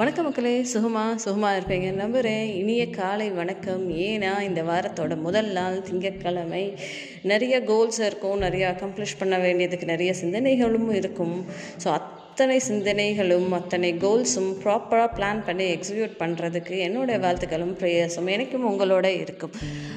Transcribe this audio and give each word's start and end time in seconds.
வணக்கம் 0.00 0.24
மக்களே 0.24 0.52
சுகமா 0.72 1.14
சுகமாக 1.14 1.56
இருப்பீங்க. 1.58 1.92
நம்புகிறேன் 1.94 2.44
இனிய 2.60 2.90
காலை 2.90 3.30
வணக்கம். 3.30 3.90
ஏன்னா 3.90 4.40
இந்த 4.40 4.62
வாரத்தோட 4.62 5.16
முதல் 5.20 5.50
நாள் 5.56 5.82
திங்கட்கிழமை. 5.82 6.74
நிறைய 7.22 7.64
கோல்ஸ் 7.64 8.00
இருக்கும் 8.00 8.38
நிறைய 8.38 8.64
அக்கம்ப்ளிஷ் 8.70 9.18
பண்ண 9.18 9.38
வேண்டியதுக்கு 9.38 9.86
நிறைய 9.86 10.14
சிந்தனைகளும் 10.22 10.88
இருக்கும். 10.92 11.44
ஸோ 11.84 11.88
அத்தனை 12.30 12.60
சிந்தனைகளும் 12.68 13.52
அத்தனை 13.52 13.94
கோல்ஸும் 13.94 14.62
ப்ராப்பராக 14.64 15.16
பிளான் 15.16 15.46
பண்ணி 15.46 15.74
எக்ஸிக்யூட் 15.74 16.18
பண்ணுறதுக்கு 16.18 16.78
என்னுடைய 16.78 17.20
வாழ்த்துக்களும் 17.20 17.76
ப்ரேயர்ஸும் 17.80 18.26
எனக்கும் 18.26 18.70
உங்களோட 18.70 19.04
இருக்கும். 19.04 19.50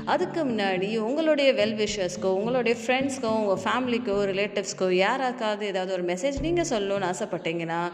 அதுக்கு 0.06 0.44
முன்னாடி 0.44 0.98
உங்களுடைய 0.98 1.54
வெல் 1.54 1.76
விஷர்ஸ்க்கோ 1.76 2.24
உங்களுடைய 2.24 2.76
ஃப்ரெண்ட்ஸ்க்கோ 2.82 3.40
உங்கள் 3.40 3.66
ஃபேமிலிக்கோ 3.66 4.32
ரிலேட்டிவ்ஸ்க்கோ 4.32 4.98
யாராக்காவது 4.98 5.68
ஏதாவது 5.68 5.94
ஒரு 5.94 6.04
மெசேஜ் 6.04 6.42
நீங்கள் 6.42 6.70
சொல்லணும்னு 6.70 7.14
ஆசைப்பட்டீங்கன்னா 7.14 7.92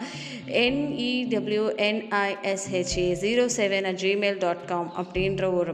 என்இடபிள்யூஎன்ஐஎஸ்ஹெச்ஏ 0.66 3.24
zero 3.24 3.46
seven 3.58 3.84
at 3.84 4.02
Gmail 4.02 4.38
dot 4.38 4.66
com 4.66 4.92
அப்படின்ற 4.98 5.54
ஒரு 5.54 5.74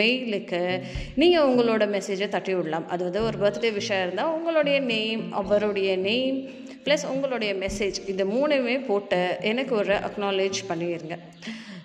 மெயிலுக்கு 0.00 0.62
நீங்கள் 1.22 1.46
உங்களோட 1.48 1.84
மெசேஜை 1.96 2.28
தட்டி 2.34 2.52
விடலாம். 2.54 2.86
அது 2.94 3.02
வந்து 3.08 3.22
ஒரு 3.28 3.38
பர்த்டே 3.42 3.72
விஷயம் 3.80 4.04
இருந்தால் 4.04 4.32
உங்களுடைய 4.36 4.78
நேம் 4.92 5.24
அவருடைய 5.40 5.90
நேம் 6.08 6.38
ப்ளஸ் 6.86 7.04
உங்களுடைய 7.12 7.52
மெசேஜ் 7.64 7.98
இந்த 8.12 8.24
மூணுமே 8.32 8.78
போட்டு 8.88 9.20
எனக்கு 9.50 9.74
ஒரு 9.82 9.94
அக்னாலேஜ் 10.08 10.60
பண்ணிடுங்க 10.70 11.16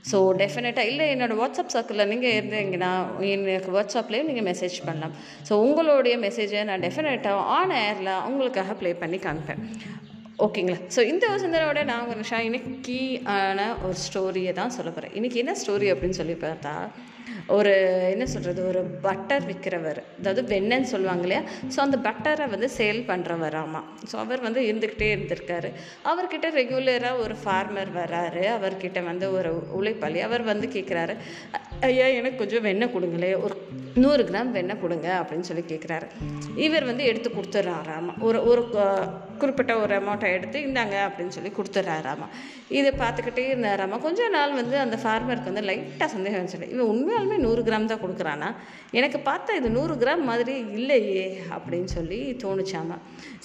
ஸோ 0.09 0.17
டெஃபினட்டாக 0.41 0.89
இல்லை 0.91 1.05
என்னோடய 1.13 1.39
வாட்ஸ்அப் 1.39 1.73
சர்க்கிளில் 1.73 2.09
நீங்கள் 2.11 2.35
இருந்தீங்கன்னா 2.37 2.91
எனக்கு 3.33 3.71
வாட்ஸ்அப்லேயும் 3.77 4.29
நீங்கள் 4.29 4.47
மெசேஜ் 4.51 4.77
பண்ணலாம். 4.87 5.13
ஸோ 5.47 5.53
உங்களுடைய 5.65 6.15
மெசேஜை 6.25 6.61
நான் 6.69 6.85
டெஃபினட்டாக 6.85 7.45
ஆன் 7.57 7.75
ஏரில் 7.87 8.13
உங்களுக்காக 8.29 8.75
ப்ளே 8.81 8.93
பண்ணி 9.03 9.19
காமிப்பேன் 9.25 9.61
ஓகேங்களா? 10.45 10.77
ஸோ 10.95 10.99
இந்த 11.11 11.25
வசந்தரோட 11.27 11.79
நான் 11.83 12.07
ஒரு 12.07 12.19
நிஷா 12.19 12.37
இன்னைக்கு 12.39 12.97
ஆன 13.35 13.61
ஒரு 13.85 13.95
ஸ்டோரியை 14.03 14.51
தான் 14.59 14.75
சொல்ல 14.75 14.89
போகிறேன் 14.89 15.15
இன்றைக்கி 15.17 15.35
என்ன 15.35 15.53
ஸ்டோரி 15.61 15.87
அப்படின்னு 15.93 16.19
சொல்லி 16.19 16.35
பார்த்தா 16.43 16.73
ஒரு 17.55 17.71
என்ன 18.13 18.25
சொல்கிறது 18.25 18.61
ஒரு 18.67 18.81
பட்டர் 19.05 19.45
விற்கிறவர் 19.49 19.99
அதாவது 20.19 20.41
வெண்ணன்னு 20.53 20.87
சொல்லுவாங்க 20.93 21.23
இல்லையா? 21.25 21.41
ஸோ 21.73 21.77
அந்த 21.85 21.97
பட்டரை 22.07 22.45
வந்து 22.49 22.67
சேல் 22.77 23.01
பண்ணுறவர் 23.09 23.55
ஆமாம் 23.55 23.87
ஸோ 24.11 24.15
அவர் 24.23 24.41
வந்து 24.41 24.61
இருந்துக்கிட்டே 24.69 25.09
இருந்திருக்காரு. 25.15 25.69
அவர்கிட்ட 26.11 26.49
ரெகுலராக 26.59 27.23
ஒரு 27.25 27.35
ஃபார்மர் 27.43 27.91
வராரு. 27.99 28.43
அவர்கிட்ட 28.57 29.01
வந்து 29.03 29.31
ஒரு 29.31 29.51
உழைப்பாளி. 29.79 30.21
அவர் 30.27 30.43
வந்து 30.43 30.69
கேட்குறாரு 30.75 31.15
ஐயா 31.89 32.07
எனக்கு 32.19 32.37
கொஞ்சம் 32.37 32.65
வெண்ணெய் 32.69 32.93
கொடுங்களே 32.95 33.31
ஒரு 33.45 33.57
நூறு 34.03 34.23
கிராம் 34.23 34.53
வெண்ணெய் 34.57 34.81
கொடுங்க 34.85 35.09
அப்படின்னு 35.21 35.49
சொல்லி 35.49 35.65
கேட்குறாரு 35.73 36.07
இவர் 36.67 36.89
வந்து 36.91 37.03
எடுத்து 37.03 37.29
கொடுத்துட்றாராமா? 37.29 38.15
ஒரு 38.21 38.41
ஒரு 38.51 38.63
குறிப்பிட்ட 39.43 39.73
ஒரு 39.83 39.93
அமௌண்ட்டை 39.99 40.29
எடுத்து 40.37 40.57
இந்தாங்க 40.67 40.95
அப்படின்னு 41.07 41.35
சொல்லி 41.37 41.51
கொடுத்துட்றாராமா 41.57 42.27
இதை 42.77 42.91
பார்த்துக்கிட்டே 43.03 43.45
இருந்தாராமா 43.51 43.97
கொஞ்ச 44.05 44.27
நாள் 44.35 44.57
வந்து 44.59 44.75
அந்த 44.85 44.97
ஃபார்மருக்கு 45.03 45.51
வந்து 45.51 45.63
லைட்டாக 45.69 46.09
சந்தேகம் 46.15 46.39
வந்துச்சு. 46.39 46.69
இவன் 46.75 46.89
உண்மையாலுமே 46.93 47.37
நூறு 47.45 47.61
கிராம் 47.67 47.89
தான் 47.91 48.01
கொடுக்குறானா? 48.03 48.49
எனக்கு 48.99 49.19
பார்த்தா 49.29 49.51
இது 49.59 49.69
நூறு 49.77 49.93
கிராம் 50.01 50.23
மாதிரி 50.29 50.55
இல்லையே 50.79 51.25
அப்படின்னு 51.55 51.89
சொல்லி 51.97 52.19
தோணுச்சாமா 52.43 52.97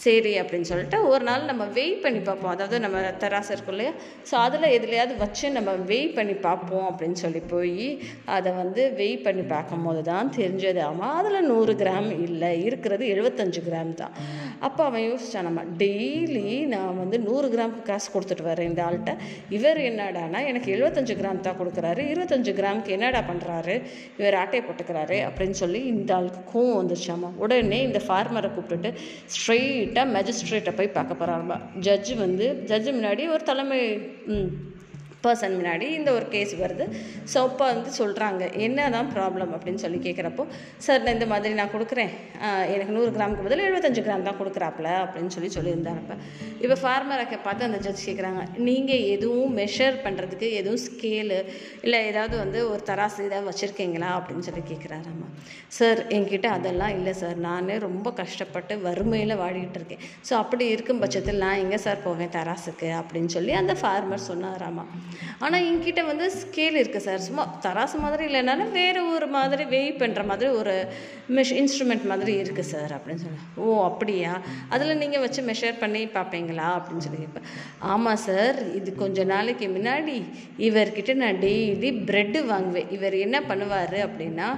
சரி 0.05 0.33
அப்படின்னு 0.43 0.69
சொல்லிட்டு 0.71 0.99
ஒரு 1.13 1.25
நாள் 1.29 1.49
நம்ம 1.51 1.65
வெயிட் 1.79 2.03
பண்ணி 2.05 2.21
பார்ப்போம். 2.29 2.53
அதாவது 2.55 2.77
நம்ம 2.85 3.01
தராசு 3.23 3.51
இருக்கும் 3.55 3.75
இல்லையா? 3.77 3.93
ஸோ 4.31 4.35
அதில் 4.47 4.69
எதுலையாவது 4.77 5.17
வச்சு 5.25 5.47
நம்ம 5.57 5.73
வெயிட் 5.93 6.15
பண்ணி 6.19 6.37
பார்ப்போம் 6.49 6.87
அப்படின்னு 6.91 7.19
சொல்லி 7.25 7.43
போய் 7.55 7.89
அதை 8.37 8.53
வந்து 8.63 8.83
வெயிட் 9.01 9.25
பண்ணி 9.27 9.45
பார்க்கும்போது 9.55 10.03
தான் 10.11 10.33
தெரிஞ்சது 10.39 10.83
ஆமாம் 10.91 11.17
அதில் 11.21 11.49
நூறு 11.53 11.75
கிராம் 11.83 12.11
இல்லை 12.27 12.53
இருக்கிறது 12.69 13.05
எழுபத்தஞ்சு 13.15 13.63
கிராம் 13.69 13.95
தான். 14.03 14.15
அப்போ 14.67 14.83
அவன் 14.91 15.07
யோசிச்சான் 15.09 15.49
நம்ம 15.51 15.63
டெய்லி 15.85 16.47
நான் 16.75 16.99
வந்து 17.03 17.17
நூறு 17.27 17.49
கிராமுக்கு 17.55 17.83
காசு 17.91 18.09
கொடுத்துட்டு 18.15 18.45
வரேன் 18.51 18.69
இந்த 18.71 18.81
ஆள்கிட்ட. 18.87 19.13
இவர் 19.57 19.81
என்னடானா 19.89 20.41
எனக்கு 20.51 20.69
எழுபத்தஞ்சு 20.77 21.15
கிராம் 21.21 21.45
தான் 21.47 21.59
கொடுக்குறாரு. 21.61 22.03
இருபத்தஞ்சு 22.13 22.53
கிராமுக்கு 22.59 22.95
என்னடா 22.97 23.21
பண்ணுறாரு 23.31 23.75
இவர் 24.19 24.39
ஆட்டை 24.43 24.61
போட்டுக்கிறாரு 24.67 25.19
அப்படின்னு 25.29 25.59
சொல்லி 25.63 25.81
இந்த 25.93 26.13
ஆளுக்கு 26.19 26.43
கோவம் 26.53 26.79
வந்துருச்சாமா 26.81 27.31
உடனே 27.45 27.81
இந்த 27.89 28.01
ஃபார்மரை 28.07 28.51
கூப்பிட்டுட்டு 28.57 28.93
ஸ்ட்ரெயிட்டாக 29.37 30.07
மேஜிஸ்ட்ரேட்டை 30.17 30.75
போய் 30.81 30.95
பார்க்க 30.99 31.21
போகிறாருமா 31.23 31.59
ஜட்ஜு 31.89 32.17
வந்து 32.25 32.49
ஜட்ஜு 32.71 32.93
முன்னாடி 32.99 33.25
ஒரு 33.35 33.45
தலைமை 33.51 33.81
பர்சன் 35.27 35.57
முன்னாடி 35.59 35.89
இந்த 35.99 36.11
ஒரு 36.19 36.27
கேஸ் 36.35 36.55
வருது. 36.63 36.87
ஸோ 37.33 37.37
அப்போ 37.49 37.65
வந்து 37.73 37.91
சொல்கிறாங்க 38.01 38.43
என்ன 38.67 38.89
தான் 38.97 39.11
ப்ராப்ளம் 39.17 39.53
அப்படின்னு 39.59 39.83
சொல்லி 39.85 40.01
கேட்குறப்போ 40.07 40.47
சார் 40.87 41.03
நான் 41.05 41.17
இந்த 41.19 41.29
மாதிரி 41.33 41.55
நான் 41.61 41.73
கொடுக்குறேன். 41.77 42.13
எனக்கு 42.75 42.97
நூறு 42.99 43.11
கிராமுக்கு 43.19 43.47
பதில் 43.49 43.65
எழுபத்தஞ்சு 43.67 44.05
கிராம் 44.07 44.27
தான் 44.29 44.41
கொடுக்குறாப்புல 44.41 44.89
அப்படின்னு 45.05 45.35
சொல்லி 45.37 45.51
சொல்லியிருந்தாரப்ப 45.59 46.17
இப்போ 46.65 46.77
ஃபார்மரை 46.83 47.25
பார்த்து 47.47 47.69
அந்த 47.69 47.79
ஜட்ஜ் 47.87 48.05
கேட்குறாங்க 48.09 48.43
நீங்கள் 48.69 49.05
எதுவும் 49.15 49.55
மெஷர் 49.61 49.97
பண்ணுறதுக்கு 50.05 50.49
எதுவும் 50.61 50.83
ஸ்கேலு 50.87 51.39
இல்லை 51.87 51.99
ஏதாவது 52.11 52.35
வந்து 52.43 52.59
ஒரு 52.73 52.83
தராசு 52.91 53.21
ஏதாவது 53.29 53.49
வச்சுருக்கீங்களா? 53.51 54.11
அப்படின்னு 54.19 54.47
சொல்லி 54.49 54.63
கேட்குறாராம்மா 54.71 55.29
சார் 55.79 56.01
என்கிட்ட 56.17 56.49
அதெல்லாம் 56.57 56.95
இல்லை 56.99 57.13
சார் 57.23 57.39
நான் 57.47 57.71
ரொம்ப 57.87 58.09
கஷ்டப்பட்டு 58.21 58.75
வறுமையில் 58.87 59.41
வாடிக்கிட்டு 59.43 59.79
இருக்கேன். 59.81 60.03
ஸோ 60.29 60.33
அப்படி 60.43 60.65
இருக்கும் 60.75 61.03
பட்சத்தில் 61.03 61.43
நான் 61.45 61.63
எங்கே 61.65 61.81
சார் 61.87 62.05
போவேன் 62.07 62.33
தராசுக்கு? 62.37 62.91
அப்படின்னு 63.01 63.33
சொல்லி 63.37 63.55
அந்த 63.63 63.75
ஃபார்மர் 63.81 64.29
சொன்னாராமா 64.31 64.85
ஆனால் 65.45 65.65
என்கிட்ட 65.69 66.05
வந்து 66.11 66.29
ஸ்கேல் 66.41 66.79
இருக்குது 66.81 67.07
சார் 67.07 67.25
சும்மா 67.29 67.45
தராசு 67.67 67.99
மாதிரி 68.05 68.25
இல்லைனாலும் 68.31 68.73
வேறு 68.79 69.03
ஒரு 69.17 69.29
மாதிரி 69.37 69.65
வெய் 69.75 69.91
பண்ணுற 70.03 70.25
மாதிரி 70.31 70.51
ஒரு 70.61 70.75
மெஷ் 71.37 71.55
இன்ஸ்ட்ருமெண்ட் 71.61 72.07
மாதிரி 72.13 72.33
இருக்குது 72.43 72.71
சார் 72.73 72.93
அப்படின்னு 72.97 73.23
சொன்னேன் 73.25 73.45
ஓ 73.63 73.77
அப்படியா? 73.89 74.33
அதில் 74.75 75.01
நீங்கள் 75.03 75.23
வச்சு 75.25 75.41
மெஷர் 75.51 75.81
பண்ணி 75.83 76.03
பார்ப்பீங்களா 76.17 76.69
அப்படின்னு 76.79 77.05
சொல்லி 77.07 77.21
கேட்பேன் 77.23 77.47
ஆமாம் 77.93 78.21
சார் 78.27 78.59
இது 78.79 78.91
கொஞ்ச 79.03 79.25
நாளைக்கு 79.25 79.69
முன்னாடி 79.77 80.17
இவர்கிட்ட 80.69 81.15
நான் 81.23 81.41
டெய்லி 81.45 81.91
ப்ரெட்டு 82.09 82.41
வாங்குவேன். 82.47 82.89
இவர் 82.97 83.17
என்ன 83.27 83.37
பண்ணுவார் 83.51 83.97
அப்படின்னா 84.07 84.49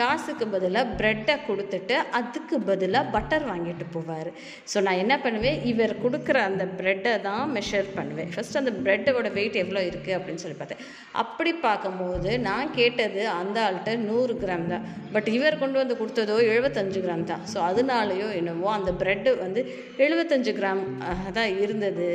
காசுக்கு 0.00 0.46
பதிலாக 0.54 0.94
ப்ரெட்டை 1.00 1.36
கொடுத்துட்டு 1.48 1.96
அதுக்கு 2.18 2.56
பதிலாக 2.70 3.10
பட்டர் 3.14 3.46
வாங்கிட்டு 3.50 3.86
போவார். 3.94 4.30
ஸோ 4.72 4.76
நான் 4.86 5.00
என்ன 5.04 5.14
பண்ணுவேன்? 5.18 5.58
இவர் 5.72 5.94
கொடுக்குற 6.04 6.36
அந்த 6.48 6.64
ப்ரெட்டை 6.78 7.20
தான் 7.20 7.44
மெஷர் 7.56 7.88
பண்ணுவேன். 7.96 8.30
ஃபஸ்ட் 8.34 8.58
அந்த 8.60 8.72
ப்ரெட்டோட 8.84 9.28
வெயிட் 9.32 9.60
எவ்வளோ 9.62 9.80
இருக்குது 9.80 10.03
அப்படின்னு 10.16 10.42
சொல்லி 10.44 10.58
பார்த்தேன். 10.60 10.82
அப்படி 11.22 11.52
பார்க்கும்போது 11.66 12.30
நான் 12.48 12.74
கேட்டது 12.78 13.22
அந்த 13.40 13.58
ஆள்கிட்ட 13.66 13.92
நூறு 14.08 14.34
கிராம் 14.42 14.66
தான். 14.72 14.84
பட் 15.14 15.28
இவர் 15.36 15.60
கொண்டு 15.62 15.78
வந்து 15.82 15.98
கொடுத்ததோ 16.00 16.36
எழுபத்தஞ்சு 16.52 17.00
கிராம் 17.06 17.28
தான். 17.32 17.44
ஸோ 17.52 17.58
அதனாலேயோ 17.70 18.28
என்னவோ 18.40 18.70
அந்த 18.78 18.92
ப்ரெட்டு 19.02 19.32
வந்து 19.44 19.62
எழுபத்தஞ்சு 20.06 20.54
கிராம் 20.58 20.82
தான் 21.38 21.52
இருந்தது. 21.64 22.10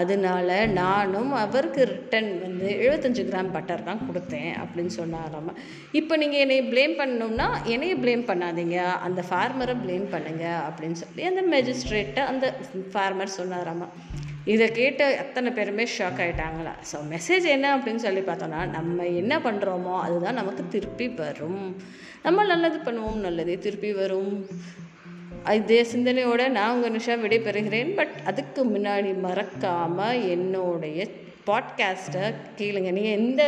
அதனால 0.00 0.48
நானும் 0.80 1.32
அவருக்கு 1.44 1.82
ரிட்டன் 1.92 2.30
வந்து 2.44 2.68
எழுபத்தஞ்சு 2.82 3.22
கிராம் 3.30 3.52
பட்டர் 3.56 3.86
தான் 3.88 4.04
கொடுத்தேன் 4.08 4.52
அப்படின்னு 4.62 4.92
சொன்னாராம. 5.00 5.54
இப்போ 6.00 6.14
நீங்கள் 6.22 6.42
என்னை 6.44 6.58
ப்ளேம் 6.72 6.94
பண்ணணும்னா 7.00 7.48
என்னையை 7.74 7.96
ப்ளேம் 8.04 8.24
பண்ணாதீங்க. 8.30 8.78
அந்த 9.06 9.20
ஃபார்மரை 9.30 9.76
ப்ளேம் 9.84 10.06
பண்ணுங்க 10.14 10.44
அப்படின்னு 10.68 10.98
சொல்லி 11.04 11.24
அந்த 11.30 11.44
மேஜிஸ்ட்ரேட்டை 11.54 12.24
அந்த 12.32 12.46
ஃபார்மர் 12.92 13.36
சொன்னாராமா. 13.40 13.88
இதை 14.44 14.70
கேட்டு 14.70 15.04
அத்தனை 15.16 15.52
பேருமே 15.52 15.84
ஷாக் 15.98 16.20
ஆகிட்டாங்களா 16.22 16.72
ஸோ 16.90 16.96
மெசேஜ் 17.10 17.44
என்ன 17.56 17.66
அப்படின்னு 17.76 18.04
சொல்லி 18.04 18.20
பார்த்தோன்னா 18.20 18.60
நம்ம 18.70 19.06
என்ன 19.06 19.38
பண்ணுறோமோ 19.38 19.94
அதுதான் 20.00 20.34
நமக்கு 20.34 20.62
திருப்பி 20.68 21.08
வரும். 21.08 21.76
நம்ம 22.22 22.44
நல்லது 22.44 22.78
பண்ணுவோம் 22.78 23.20
நல்லதே 23.26 23.58
திருப்பி 23.58 23.92
வரும். 23.92 24.48
இதே 25.54 25.84
சிந்தனையோடு 25.84 26.50
நான் 26.50 26.74
உங்கள் 26.74 26.94
நிஷா 26.96 27.14
விடைபெறுகிறேன். 27.24 27.94
பட் 27.94 28.14
அதுக்கு 28.24 28.64
முன்னாடி 28.64 29.20
மறக்காமல் 29.20 30.20
என்னுடைய 30.34 31.06
பாட்காஸ்ட்டை 31.46 32.26
கேளுங்க. 32.58 32.90
நீங்கள் 32.90 33.18
எந்த 33.20 33.42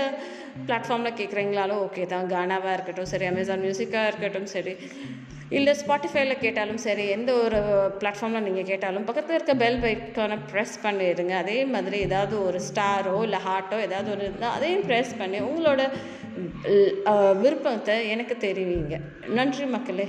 பிளாட்ஃபார்மில் 0.67 1.19
கேட்குறீங்களாலும் 1.21 1.83
ஓகே 1.87 2.07
தான். 2.07 2.31
கானாவாக 2.31 2.73
இருக்கட்டும் 2.73 3.13
சரி 3.13 3.25
அமேசான் 3.25 3.65
மியூசிக்காக 3.67 4.07
இருக்கட்டும் 4.07 4.47
சரி. 4.47 4.75
இல்லை 5.49 5.73
ஸ்பாட்டிஃபைல 5.81 6.35
கேட்டாலும் 6.45 6.81
சரி 6.85 7.05
எந்த 7.09 7.31
ஒரு 7.45 7.59
பிளாட்ஃபார்மில் 8.01 8.47
நீங்கள் 8.47 8.69
கேட்டாலும் 8.71 9.07
பக்கத்தில் 9.09 9.37
இருக்க 9.37 9.55
பெல் 9.55 9.81
பைக்கான 9.85 10.39
ப்ரெஸ் 10.53 10.77
பண்ணிடுங்க. 10.85 11.35
அதே 11.45 11.59
மாதிரி 11.75 11.99
ஏதாவது 12.09 12.37
ஒரு 12.47 12.61
ஸ்டாரோ 12.69 13.17
இல்லை 13.23 13.41
ஹார்ட்டோ 13.49 13.79
ஏதாவது 13.89 14.11
ஒரு 14.15 14.23
இருந்தால் 14.27 14.57
அதையும் 14.57 14.87
ப்ரெஸ் 14.91 15.13
பண்ணி 15.19 15.41
உங்களோட 15.51 15.83
விருப்பத்தை 17.43 17.97
எனக்கு 18.15 18.37
தெரிவிங்க. 18.47 18.97
நன்றி 19.39 19.65
மக்களே. 19.65 20.07